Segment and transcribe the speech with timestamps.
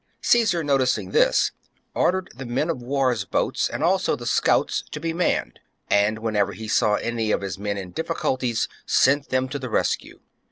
[0.23, 1.51] Caesar, noticing this,
[1.93, 5.59] ordered the men of war's boats and also the scouts ^ to be manned,
[5.91, 10.19] and, whenever he saw any of his men in difficulties, sent them to the rescue.